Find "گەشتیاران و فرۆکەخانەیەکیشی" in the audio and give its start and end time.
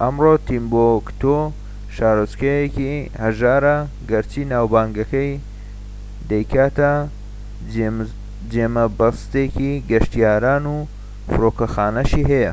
9.90-12.28